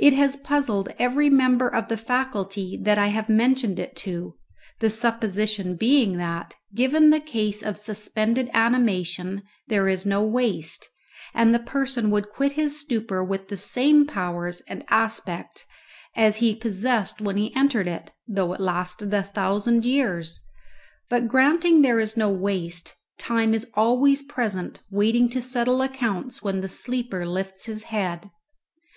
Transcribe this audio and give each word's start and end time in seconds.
It 0.00 0.12
has 0.14 0.34
puzzled 0.36 0.88
every 0.98 1.30
member 1.30 1.72
of 1.72 1.86
the 1.86 1.96
faculty 1.96 2.76
that 2.82 2.98
I 2.98 3.06
have 3.06 3.28
mentioned 3.28 3.78
it 3.78 3.94
to, 3.98 4.36
the 4.80 4.90
supposition 4.90 5.76
being 5.76 6.16
that, 6.16 6.56
given 6.74 7.10
the 7.10 7.20
case 7.20 7.62
of 7.62 7.78
suspended 7.78 8.50
animation, 8.52 9.44
there 9.68 9.86
is 9.88 10.04
no 10.04 10.24
waste, 10.24 10.88
and 11.34 11.54
the 11.54 11.60
person 11.60 12.10
would 12.10 12.30
quit 12.30 12.50
his 12.54 12.80
stupor 12.80 13.22
with 13.22 13.46
the 13.46 13.56
same 13.56 14.08
powers 14.08 14.60
and 14.66 14.84
aspect 14.90 15.64
as 16.16 16.38
he 16.38 16.56
possessed 16.56 17.20
when 17.20 17.36
he 17.36 17.54
entered 17.54 17.86
it, 17.86 18.10
though 18.26 18.54
it 18.54 18.60
lasted 18.60 19.14
a 19.14 19.22
thousand 19.22 19.84
years. 19.86 20.44
But 21.08 21.28
granting 21.28 21.82
there 21.82 22.00
is 22.00 22.16
no 22.16 22.28
waste, 22.28 22.96
Time 23.20 23.54
is 23.54 23.70
always 23.74 24.20
present 24.20 24.80
waiting 24.90 25.28
to 25.30 25.40
settle 25.40 25.80
accounts 25.80 26.42
when 26.42 26.60
the 26.60 26.66
sleeper 26.66 27.24
lifts 27.24 27.66
his 27.66 27.84
head. 27.84 28.32